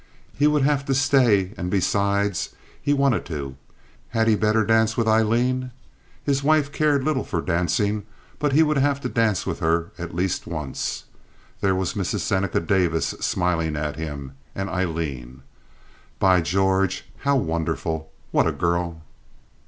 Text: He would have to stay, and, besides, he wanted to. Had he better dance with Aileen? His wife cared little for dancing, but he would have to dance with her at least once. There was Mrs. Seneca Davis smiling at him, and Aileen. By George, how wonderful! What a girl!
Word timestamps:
He 0.33 0.47
would 0.47 0.63
have 0.63 0.83
to 0.87 0.95
stay, 0.95 1.53
and, 1.57 1.69
besides, 1.69 2.55
he 2.81 2.91
wanted 2.91 3.23
to. 3.25 3.55
Had 4.09 4.27
he 4.27 4.33
better 4.35 4.65
dance 4.65 4.97
with 4.97 5.07
Aileen? 5.07 5.69
His 6.23 6.41
wife 6.41 6.71
cared 6.71 7.03
little 7.03 7.23
for 7.23 7.39
dancing, 7.39 8.07
but 8.39 8.51
he 8.51 8.63
would 8.63 8.79
have 8.79 8.99
to 9.01 9.09
dance 9.09 9.45
with 9.45 9.59
her 9.59 9.91
at 9.99 10.15
least 10.15 10.47
once. 10.47 11.03
There 11.59 11.75
was 11.75 11.93
Mrs. 11.93 12.21
Seneca 12.21 12.61
Davis 12.61 13.09
smiling 13.19 13.75
at 13.75 13.95
him, 13.95 14.31
and 14.55 14.71
Aileen. 14.71 15.43
By 16.17 16.41
George, 16.41 17.05
how 17.19 17.35
wonderful! 17.35 18.09
What 18.31 18.47
a 18.47 18.51
girl! 18.51 19.03